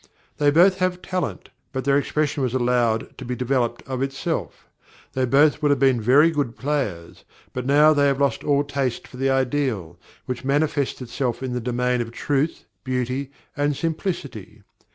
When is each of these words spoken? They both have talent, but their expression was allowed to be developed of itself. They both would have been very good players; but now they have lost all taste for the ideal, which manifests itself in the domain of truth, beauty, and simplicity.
They 0.39 0.49
both 0.49 0.79
have 0.79 1.03
talent, 1.03 1.49
but 1.71 1.83
their 1.85 1.95
expression 1.95 2.41
was 2.41 2.55
allowed 2.55 3.15
to 3.19 3.23
be 3.23 3.35
developed 3.35 3.83
of 3.83 4.01
itself. 4.01 4.67
They 5.13 5.25
both 5.25 5.61
would 5.61 5.69
have 5.69 5.77
been 5.77 6.01
very 6.01 6.31
good 6.31 6.57
players; 6.57 7.23
but 7.53 7.67
now 7.67 7.93
they 7.93 8.07
have 8.07 8.19
lost 8.19 8.43
all 8.43 8.63
taste 8.63 9.07
for 9.07 9.17
the 9.17 9.29
ideal, 9.29 9.99
which 10.25 10.43
manifests 10.43 11.03
itself 11.03 11.43
in 11.43 11.53
the 11.53 11.61
domain 11.61 12.01
of 12.01 12.11
truth, 12.11 12.65
beauty, 12.83 13.31
and 13.55 13.77
simplicity. 13.77 14.63